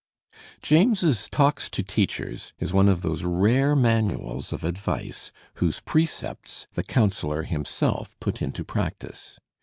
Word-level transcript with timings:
James's 0.63 1.29
"Talks 1.29 1.69
to 1.69 1.83
Teachers" 1.83 2.53
is 2.57 2.73
one 2.73 2.89
of 2.89 3.03
those 3.03 3.23
rare 3.23 3.75
manuals 3.75 4.51
of 4.51 4.63
advice 4.63 5.31
whose 5.57 5.79
precepts 5.79 6.65
the 6.73 6.81
counsellor 6.81 7.43
himself 7.43 8.15
put 8.19 8.41
into 8.41 8.63
practice. 8.63 9.39